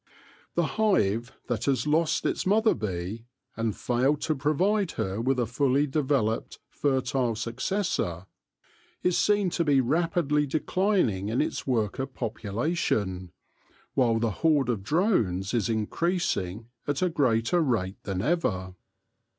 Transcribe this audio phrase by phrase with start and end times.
[0.55, 5.45] The hive that has lost its mother bee, and failed to provide her with a
[5.45, 8.25] fully developed, fertile successor,
[9.03, 13.31] is seen to be rapidly declining in its worker population,
[13.93, 18.73] while the horde of drones is increasing at a greater rate than ever.